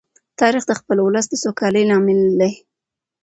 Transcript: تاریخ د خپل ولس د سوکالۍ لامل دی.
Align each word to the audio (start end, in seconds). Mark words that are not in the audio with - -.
تاریخ 0.39 0.63
د 0.67 0.71
خپل 0.79 0.97
ولس 1.01 1.25
د 1.29 1.33
سوکالۍ 1.43 1.83
لامل 1.89 2.19
دی. 2.39 2.51